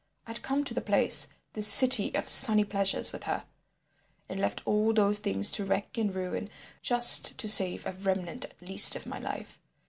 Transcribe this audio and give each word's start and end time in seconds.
I 0.25 0.31
had 0.31 0.41
come 0.41 0.63
to 0.63 0.73
the 0.73 0.81
place, 0.81 1.27
this 1.53 1.67
city 1.67 2.11
of 2.15 2.27
sunny 2.27 2.63
pleasures 2.65 3.11
with 3.11 3.25
her, 3.25 3.45
and 4.27 4.39
left 4.39 4.65
all 4.65 4.93
those 4.93 5.19
things 5.19 5.51
to 5.51 5.63
wreck 5.63 5.95
and 5.95 6.11
ruin 6.15 6.49
just 6.81 7.37
to 7.37 7.47
save 7.47 7.85
a 7.85 7.91
remnant 7.93 8.45
at 8.45 8.59
least 8.63 8.95
of 8.95 9.05
my 9.05 9.19
life. 9.19 9.59